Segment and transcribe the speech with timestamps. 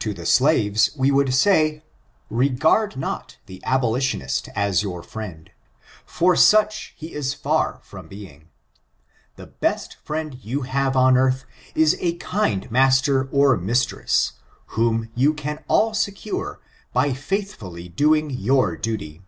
[0.00, 1.84] To the slaves we would say,
[2.28, 5.48] regard not the aboli tionist as your friend,
[6.04, 8.48] for such he is far from being.
[9.36, 11.44] The best friend you have on earth
[11.76, 14.32] is a kind master or mistress,
[14.74, 16.58] whom you can all secure
[16.92, 19.22] by faithfully doing your duty.